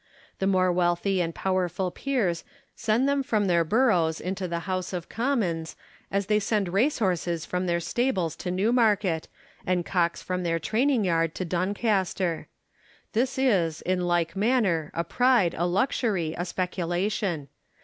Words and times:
The 0.39 0.47
more 0.47 0.71
wealthy 0.71 1.21
and 1.21 1.35
powerful 1.35 1.91
peers 1.91 2.43
send 2.75 3.07
them 3.07 3.21
from 3.21 3.45
their 3.45 3.63
boroughs 3.63 4.19
into 4.19 4.47
the 4.47 4.61
House 4.61 4.93
of 4.93 5.09
Commons, 5.09 5.75
as 6.09 6.25
they 6.25 6.39
send 6.39 6.69
race 6.73 6.97
horses 6.97 7.45
from 7.45 7.67
their 7.67 7.79
stables 7.79 8.35
to 8.37 8.49
Newmarket, 8.49 9.27
and 9.63 9.85
cocks 9.85 10.23
from 10.23 10.41
their 10.41 10.57
training 10.57 11.05
yard 11.05 11.35
to 11.35 11.45
Don 11.45 11.75
caster. 11.75 12.47
This 13.13 13.37
is, 13.37 13.83
in 13.83 14.07
like 14.07 14.35
manner, 14.35 14.89
a 14.95 15.03
pride, 15.03 15.53
a 15.55 15.67
luxury, 15.67 16.33
a 16.33 16.45
specu 16.45 16.87
lation. 16.87 17.47